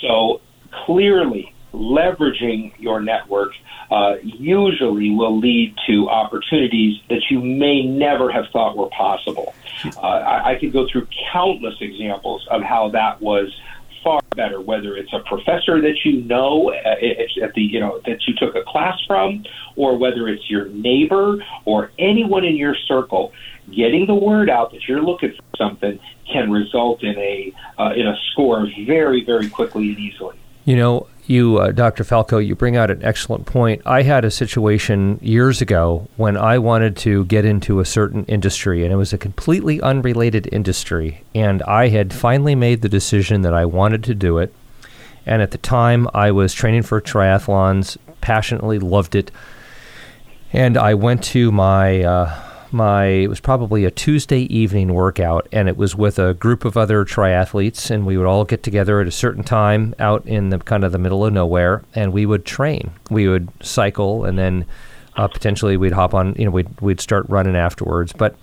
[0.00, 0.40] So
[0.86, 3.52] clearly, leveraging your network
[3.90, 9.54] uh, usually will lead to opportunities that you may never have thought were possible.
[9.96, 13.54] Uh, I, I could go through countless examples of how that was
[14.02, 18.26] far better, whether it's a professor that you know uh, at the you know that
[18.26, 19.44] you took a class from,
[19.76, 23.32] or whether it's your neighbor or anyone in your circle.
[23.70, 25.98] Getting the word out that you're looking for something
[26.32, 30.36] can result in a uh, in a score very very quickly and easily.
[30.64, 32.04] You know, you, uh, Dr.
[32.04, 33.82] Falco, you bring out an excellent point.
[33.84, 38.82] I had a situation years ago when I wanted to get into a certain industry,
[38.82, 41.22] and it was a completely unrelated industry.
[41.34, 44.54] And I had finally made the decision that I wanted to do it.
[45.26, 49.30] And at the time, I was training for triathlons, passionately loved it.
[50.52, 55.68] And I went to my uh, my it was probably a Tuesday evening workout, and
[55.68, 59.06] it was with a group of other triathletes, and we would all get together at
[59.06, 62.44] a certain time out in the kind of the middle of nowhere, and we would
[62.44, 62.90] train.
[63.10, 64.66] We would cycle, and then
[65.16, 66.34] uh, potentially we'd hop on.
[66.38, 68.12] You know, we'd we'd start running afterwards.
[68.12, 68.36] But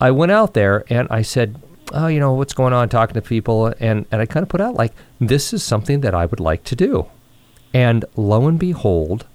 [0.00, 1.60] I went out there and I said,
[1.92, 4.60] "Oh, you know what's going on?" Talking to people, and and I kind of put
[4.60, 7.06] out like this is something that I would like to do,
[7.74, 9.26] and lo and behold,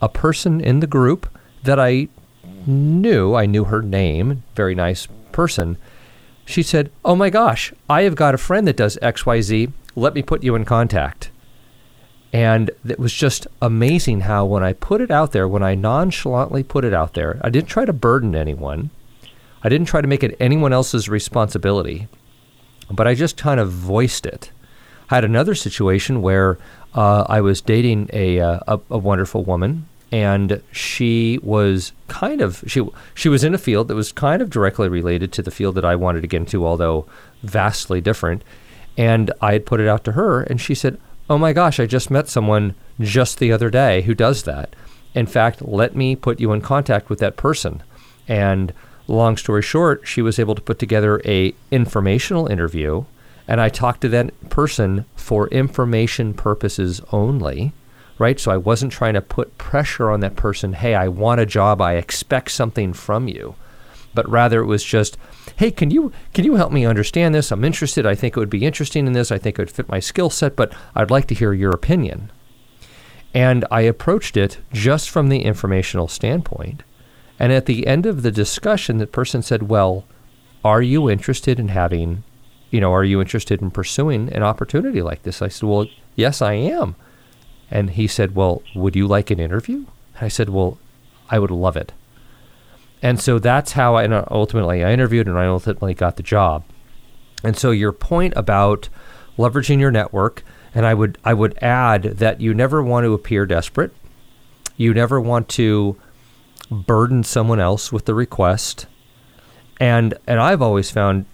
[0.00, 1.28] a person in the group
[1.64, 2.08] that I
[2.68, 5.78] knew, I knew her name, very nice person.
[6.44, 9.72] She said, Oh my gosh, I have got a friend that does XYZ.
[9.96, 11.30] Let me put you in contact.
[12.32, 16.62] And it was just amazing how, when I put it out there, when I nonchalantly
[16.62, 18.90] put it out there, I didn't try to burden anyone.
[19.62, 22.06] I didn't try to make it anyone else's responsibility,
[22.90, 24.52] but I just kind of voiced it.
[25.10, 26.58] I had another situation where
[26.94, 32.64] uh, I was dating a, uh, a, a wonderful woman and she was kind of
[32.66, 35.74] she she was in a field that was kind of directly related to the field
[35.74, 37.06] that I wanted to get into, although
[37.42, 38.42] vastly different.
[38.96, 40.98] And I had put it out to her, and she said,
[41.30, 44.74] "Oh my gosh, I just met someone just the other day who does that.
[45.14, 47.82] In fact, let me put you in contact with that person."
[48.26, 48.72] And
[49.06, 53.04] long story short, she was able to put together a informational interview
[53.48, 57.72] and I talked to that person for information purposes only,
[58.18, 58.38] right?
[58.38, 61.80] So I wasn't trying to put pressure on that person, hey, I want a job,
[61.80, 63.54] I expect something from you.
[64.14, 65.16] But rather it was just,
[65.56, 67.52] hey, can you can you help me understand this?
[67.52, 68.06] I'm interested.
[68.06, 69.30] I think it would be interesting in this.
[69.30, 72.30] I think it would fit my skill set, but I'd like to hear your opinion.
[73.34, 76.82] And I approached it just from the informational standpoint.
[77.38, 80.04] And at the end of the discussion, the person said, Well,
[80.64, 82.24] are you interested in having,
[82.70, 85.42] you know, are you interested in pursuing an opportunity like this?
[85.42, 86.96] I said, Well, yes, I am.
[87.70, 89.86] And he said, Well, would you like an interview?
[90.20, 90.78] I said, Well,
[91.30, 91.92] I would love it.
[93.02, 96.64] And so that's how I ultimately I interviewed and I ultimately got the job.
[97.44, 98.88] And so your point about
[99.36, 100.42] leveraging your network,
[100.74, 103.92] and I would I would add that you never want to appear desperate.
[104.76, 105.96] You never want to
[106.70, 108.86] burden someone else with the request.
[109.80, 111.26] And and I've always found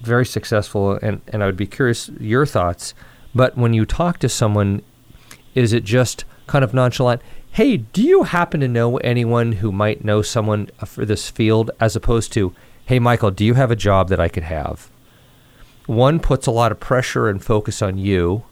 [0.00, 2.92] very successful and, and I would be curious your thoughts.
[3.34, 4.82] But when you talk to someone,
[5.54, 7.22] is it just kind of nonchalant?
[7.50, 11.70] Hey, do you happen to know anyone who might know someone for this field?
[11.78, 12.54] As opposed to,
[12.86, 14.90] hey, Michael, do you have a job that I could have?
[15.86, 18.44] One puts a lot of pressure and focus on you,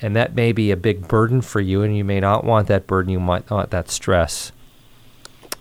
[0.00, 2.86] and that may be a big burden for you, and you may not want that
[2.86, 3.12] burden.
[3.12, 4.52] You might not want that stress.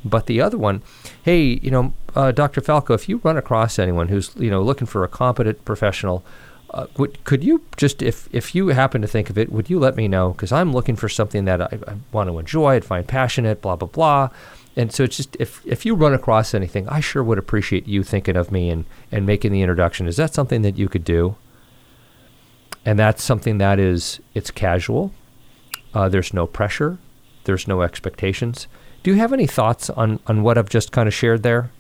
[0.06, 0.84] But the other one,
[1.24, 2.62] hey, you know, uh, Dr.
[2.62, 6.24] Falco, if you run across anyone who's you know looking for a competent professional,
[6.72, 9.80] uh, would, could you just if if you happen to think of it, would you
[9.80, 10.32] let me know?
[10.32, 13.76] Because I'm looking for something that I, I want to enjoy, I'd find passionate, blah
[13.76, 14.30] blah blah.
[14.76, 18.04] And so it's just if if you run across anything, I sure would appreciate you
[18.04, 20.08] thinking of me and and making the introduction.
[20.08, 21.36] Is that something that you could do?
[22.86, 25.14] And that's something that is it's casual.
[25.94, 26.98] Uh, there's no pressure.
[27.46, 28.68] There's no expectations
[29.08, 31.72] do you have any thoughts on, on what I've just kind of shared there?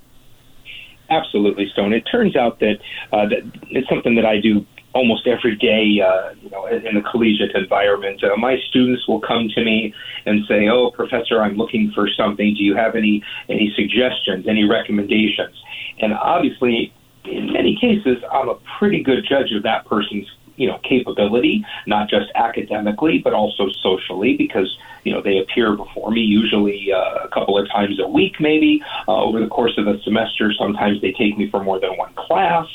[1.09, 1.91] Absolutely, Stone.
[1.91, 2.75] It turns out that,
[3.11, 7.01] uh, that it's something that I do almost every day, uh, you know, in the
[7.01, 8.23] collegiate environment.
[8.23, 9.93] Uh, my students will come to me
[10.25, 12.55] and say, "Oh, professor, I'm looking for something.
[12.55, 15.55] Do you have any any suggestions, any recommendations?"
[15.99, 16.93] And obviously,
[17.25, 22.09] in many cases, I'm a pretty good judge of that person's you know capability, not
[22.09, 27.29] just academically but also socially, because you know they appear before me usually uh, a
[27.29, 30.51] couple of times a week, maybe uh, over the course of a semester.
[30.53, 32.67] Sometimes they take me for more than one class.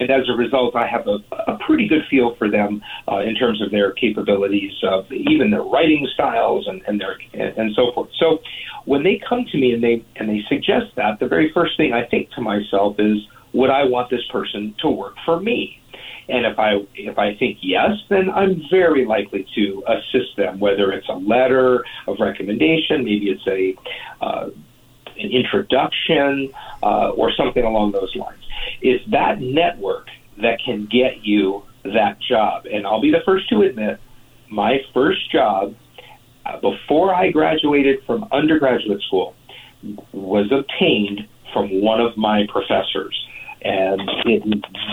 [0.00, 1.18] And as a result, I have a,
[1.50, 5.62] a pretty good feel for them uh, in terms of their capabilities, of even their
[5.62, 8.10] writing styles, and, and their and, and so forth.
[8.18, 8.38] So,
[8.84, 11.92] when they come to me and they and they suggest that, the very first thing
[11.92, 13.18] I think to myself is,
[13.52, 15.80] would I want this person to work for me?
[16.28, 20.92] And if I if I think yes, then I'm very likely to assist them, whether
[20.92, 23.74] it's a letter of recommendation, maybe it's a
[24.24, 24.50] uh,
[25.18, 26.52] an introduction,
[26.82, 28.42] uh, or something along those lines.
[28.80, 30.08] It's that network
[30.40, 32.66] that can get you that job.
[32.66, 34.00] And I'll be the first to admit,
[34.48, 35.74] my first job
[36.46, 39.34] uh, before I graduated from undergraduate school
[40.12, 43.28] was obtained from one of my professors
[43.62, 44.42] and it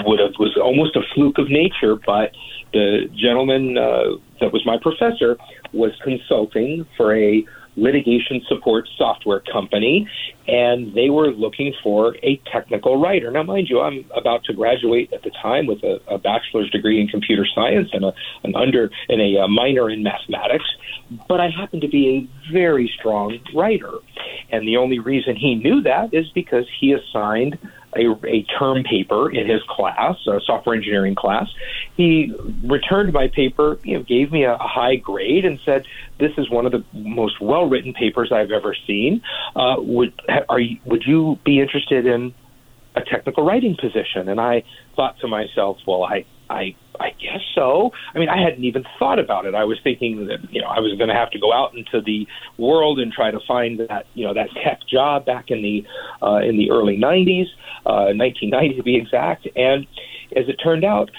[0.06, 2.32] would have was almost a fluke of nature, but
[2.74, 5.38] the gentleman uh, that was my professor
[5.72, 10.08] was consulting for a litigation support software company,
[10.48, 13.32] and they were looking for a technical writer.
[13.32, 17.02] Now, mind you, I'm about to graduate at the time with a, a bachelor's degree
[17.02, 20.66] in computer science and a, an under and a, a minor in mathematics,
[21.28, 23.92] but I happen to be a very strong writer.
[24.52, 27.58] And the only reason he knew that is because he assigned
[27.96, 31.48] a, a term paper in his class, a software engineering class.
[31.96, 35.86] He returned my paper, you know, gave me a, a high grade, and said,
[36.20, 39.22] "This is one of the most well-written papers I've ever seen.
[39.56, 40.14] Uh, would
[40.50, 42.34] are you, would you be interested in
[42.96, 44.64] a technical writing position?" And I
[44.96, 47.92] thought to myself, "Well, I I I guess so.
[48.14, 49.56] I mean, I hadn't even thought about it.
[49.56, 52.02] I was thinking that you know I was going to have to go out into
[52.02, 52.28] the
[52.58, 55.86] world and try to find that you know that tech job back in the
[56.22, 57.48] uh, in the early '90s,
[57.86, 59.48] uh, 1990 to be exact.
[59.56, 59.88] And
[60.36, 61.12] as it turned out,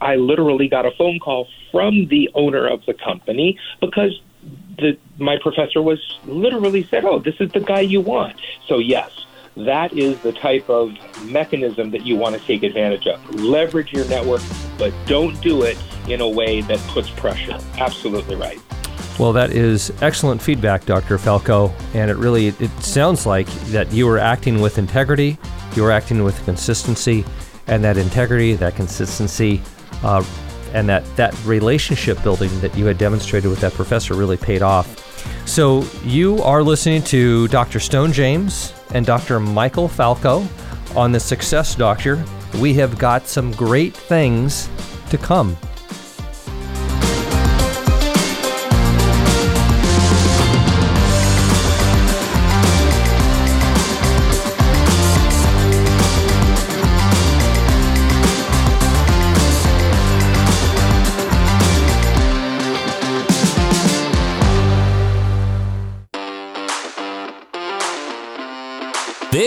[0.00, 4.20] I literally got a phone call from the owner of the company because
[4.78, 9.10] the my professor was literally said, "Oh, this is the guy you want." So yes,
[9.56, 10.92] that is the type of
[11.24, 13.34] mechanism that you want to take advantage of.
[13.34, 14.42] Leverage your network,
[14.78, 15.78] but don't do it
[16.08, 17.58] in a way that puts pressure.
[17.76, 18.60] Absolutely right.
[19.18, 21.18] Well, that is excellent feedback, Dr.
[21.18, 25.38] Falco, and it really it sounds like that you were acting with integrity,
[25.76, 27.24] you were acting with consistency,
[27.66, 29.60] and that integrity, that consistency,
[30.02, 30.24] uh,
[30.72, 34.98] and that that relationship building that you had demonstrated with that professor really paid off.
[35.46, 37.80] So you are listening to Dr.
[37.80, 39.40] Stone James and Dr.
[39.40, 40.46] Michael Falco
[40.94, 42.24] on the Success Doctor.
[42.60, 44.68] We have got some great things
[45.10, 45.56] to come.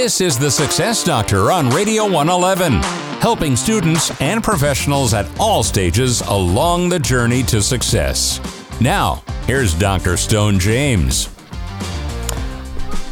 [0.05, 2.73] This is the Success Doctor on Radio 111,
[3.21, 8.39] helping students and professionals at all stages along the journey to success.
[8.79, 10.15] Now, here's Dr.
[10.15, 11.35] Stone James.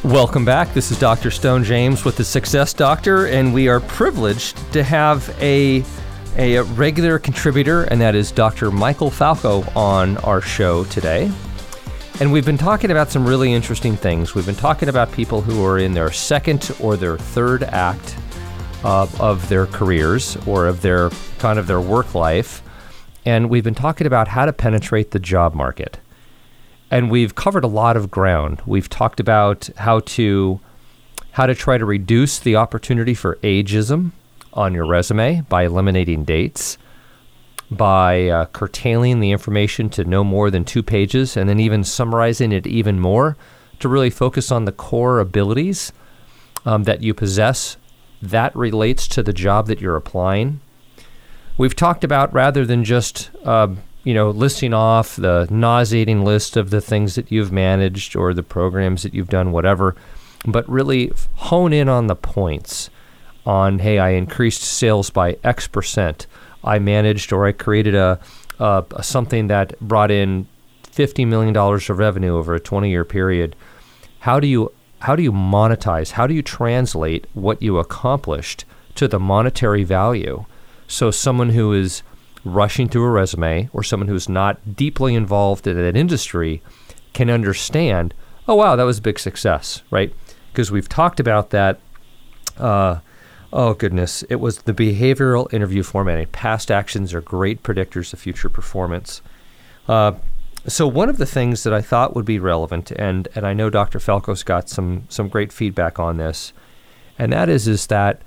[0.04, 0.72] Welcome back.
[0.76, 1.32] This is Dr.
[1.32, 5.84] Stone James with the Success Doctor, and we are privileged to have a
[6.38, 8.70] a regular contributor, and that is Dr.
[8.70, 11.32] Michael Falco on our show today.
[12.20, 14.36] And we've been talking about some really interesting things.
[14.36, 18.16] We've been talking about people who are in their second or their third act
[18.84, 21.10] of, of their careers or of their
[21.40, 22.62] kind of their work life.
[23.26, 26.00] And we've been talking about how to penetrate the job market.
[26.92, 28.62] And we've covered a lot of ground.
[28.66, 30.60] We've talked about how to
[31.32, 34.12] how to try to reduce the opportunity for ageism
[34.54, 36.78] on your resume by eliminating dates
[37.72, 42.52] by uh, curtailing the information to no more than two pages and then even summarizing
[42.52, 43.36] it even more
[43.80, 45.92] to really focus on the core abilities
[46.66, 47.78] um, that you possess
[48.24, 50.62] that relates to the job that you're applying.
[51.58, 53.68] We've talked about rather than just uh,
[54.04, 58.44] you know listing off the nauseating list of the things that you've managed or the
[58.44, 59.96] programs that you've done, whatever,
[60.46, 62.90] but really hone in on the points.
[63.46, 66.26] On hey, I increased sales by X percent.
[66.64, 68.20] I managed or I created a,
[68.60, 70.48] a, a something that brought in
[70.84, 73.56] fifty million dollars of revenue over a twenty year period.
[74.20, 76.12] How do you how do you monetize?
[76.12, 78.64] How do you translate what you accomplished
[78.96, 80.46] to the monetary value?
[80.88, 82.04] So someone who is
[82.46, 86.62] rushing through a resume or someone who's not deeply involved in that industry
[87.14, 88.14] can understand,
[88.48, 90.14] oh wow, that was a big success, right?
[90.52, 91.80] Because we've talked about that
[92.58, 93.00] uh,
[93.56, 94.24] Oh, goodness.
[94.32, 96.26] It was the behavioral interview formatting.
[96.28, 99.22] Past actions are great predictors of future performance.
[99.88, 100.14] Uh,
[100.66, 103.70] so, one of the things that I thought would be relevant, and, and I know
[103.70, 104.00] Dr.
[104.00, 106.52] Falco's got some, some great feedback on this,
[107.20, 108.24] and that is, is that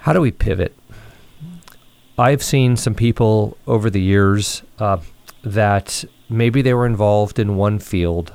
[0.00, 0.76] how do we pivot?
[2.18, 4.98] I've seen some people over the years uh,
[5.42, 8.34] that maybe they were involved in one field.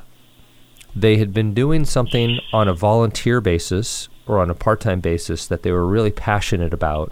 [0.95, 5.45] They had been doing something on a volunteer basis or on a part time basis
[5.47, 7.11] that they were really passionate about.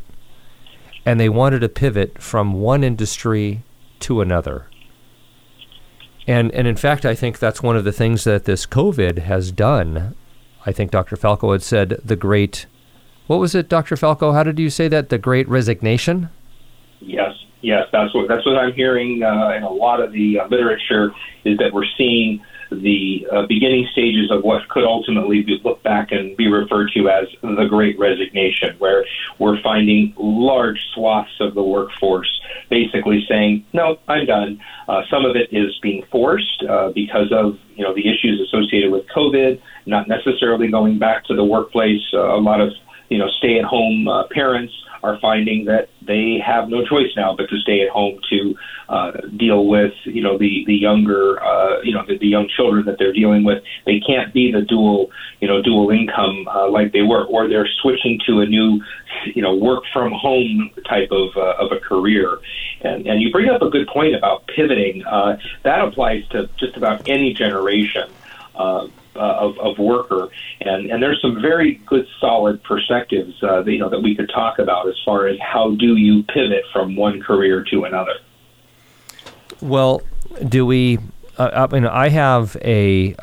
[1.05, 3.61] And they wanted to pivot from one industry
[4.01, 4.67] to another.
[6.27, 9.51] And, and in fact, I think that's one of the things that this COVID has
[9.51, 10.15] done.
[10.65, 11.15] I think Dr.
[11.15, 12.67] Falco had said the great,
[13.27, 13.97] what was it, Dr.
[13.97, 14.31] Falco?
[14.31, 15.09] How did you say that?
[15.09, 16.29] The great resignation?
[16.99, 20.47] Yes, yes, that's what that's what I'm hearing uh, in a lot of the uh,
[20.47, 21.11] literature
[21.45, 26.11] is that we're seeing the uh, beginning stages of what could ultimately be looked back
[26.11, 29.05] and be referred to as the Great Resignation, where
[29.39, 32.29] we're finding large swaths of the workforce
[32.69, 37.57] basically saying, "No, I'm done." Uh, some of it is being forced uh, because of
[37.75, 42.01] you know the issues associated with COVID, not necessarily going back to the workplace.
[42.13, 42.73] Uh, a lot of
[43.09, 44.73] you know stay-at-home uh, parents
[45.03, 48.55] are finding that they have no choice now but to stay at home to
[48.89, 52.85] uh, deal with you know the the younger uh, you know the, the young children
[52.85, 53.63] that they're dealing with.
[53.85, 57.69] They can't be the dual you know dual income uh, like they were, or they're
[57.81, 58.81] switching to a new
[59.25, 62.39] you know work from home type of uh, of a career.
[62.81, 65.05] And and you bring up a good point about pivoting.
[65.05, 68.09] Uh, that applies to just about any generation.
[68.55, 68.87] Uh,
[69.19, 70.29] uh, of, of worker,
[70.61, 74.29] and and there's some very good solid perspectives uh, that, you know that we could
[74.33, 78.15] talk about as far as how do you pivot from one career to another.
[79.61, 80.01] Well,
[80.47, 80.99] do we?
[81.37, 83.15] Uh, I mean, I have a,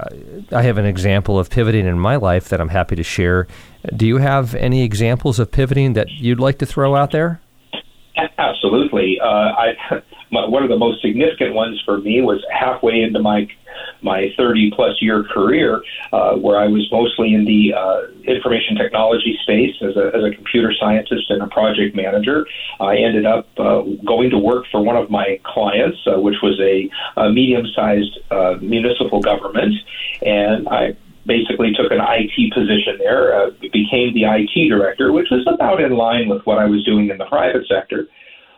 [0.52, 3.46] I have an example of pivoting in my life that I'm happy to share.
[3.94, 7.40] Do you have any examples of pivoting that you'd like to throw out there?
[8.38, 9.18] Absolutely.
[9.20, 9.74] Uh, I,
[10.30, 13.48] one of the most significant ones for me was halfway into my
[14.02, 19.38] my 30 plus year career, uh, where I was mostly in the uh, information technology
[19.42, 22.46] space as a, as a computer scientist and a project manager.
[22.80, 26.58] I ended up uh, going to work for one of my clients, uh, which was
[26.60, 26.88] a,
[27.20, 29.74] a medium sized uh, municipal government,
[30.22, 30.96] and I
[31.26, 35.92] basically took an IT position there, uh, became the IT director, which was about in
[35.96, 38.08] line with what I was doing in the private sector.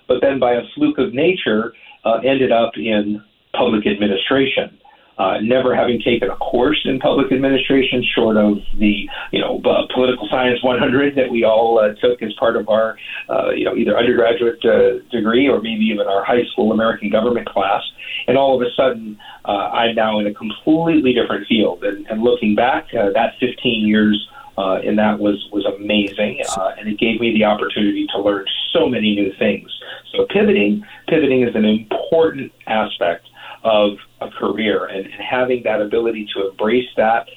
[0.07, 1.73] But then, by a fluke of nature,
[2.05, 4.79] uh, ended up in public administration
[5.19, 9.87] uh, never having taken a course in public administration, short of the you know uh,
[9.93, 12.97] political science 100 that we all uh, took as part of our
[13.29, 17.49] uh, you know either undergraduate uh, degree or maybe even our high school American government
[17.49, 17.83] class.
[18.27, 21.83] And all of a sudden, uh, I'm now in a completely different field.
[21.83, 26.71] And, and looking back, uh, that 15 years uh, and that was was amazing, uh,
[26.77, 29.71] and it gave me the opportunity to learn so many new things.
[30.13, 33.29] So pivoting, pivoting is an important aspect
[33.65, 37.29] of a career, and, and having that ability to embrace that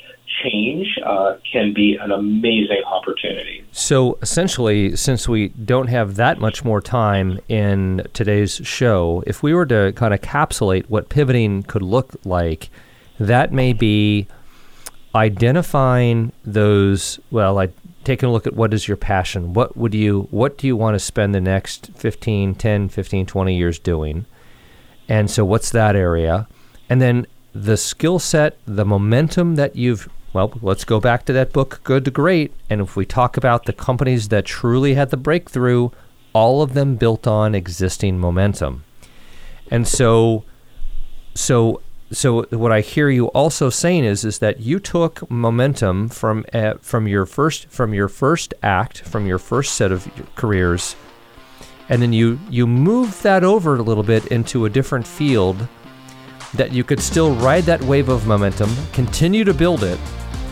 [0.43, 3.63] change uh, can be an amazing opportunity.
[3.71, 9.53] So essentially, since we don't have that much more time in today's show, if we
[9.53, 12.69] were to kind of capsulate what pivoting could look like,
[13.19, 14.27] that may be
[15.13, 17.69] identifying those well I
[18.03, 19.53] taking a look at what is your passion.
[19.53, 23.57] What would you what do you want to spend the next 15 10 15 20
[23.57, 24.25] years doing
[25.11, 26.47] and so what's that area?
[26.89, 31.51] And then the skill set the momentum that you've well let's go back to that
[31.51, 32.53] book good to great.
[32.69, 35.89] And if we talk about the companies that truly had the breakthrough
[36.31, 38.85] all of them built on existing momentum.
[39.69, 40.45] And so
[41.35, 41.81] so
[42.13, 46.75] so what I hear you also saying is is that you took momentum from uh,
[46.79, 50.95] from your first from your first act from your first set of careers,
[51.89, 55.67] and then you you moved that over a little bit into a different field
[56.53, 59.99] that you could still ride that wave of momentum, continue to build it,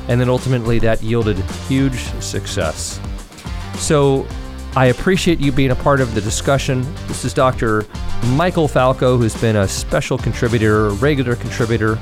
[0.08, 3.00] and then ultimately that yielded huge success.
[3.76, 4.26] So
[4.76, 6.82] I appreciate you being a part of the discussion.
[7.08, 7.86] This is Dr.
[8.28, 11.98] Michael Falco, who's been a special contributor, regular contributor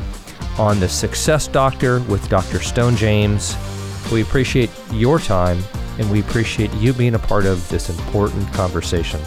[0.60, 2.62] on The Success Doctor with Dr.
[2.62, 3.56] Stone James.
[4.12, 5.64] We appreciate your time
[6.00, 9.20] and we appreciate you being a part of this important conversation.